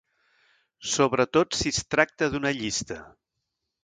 [0.93, 2.99] Sobretot si es tracta d'una llista.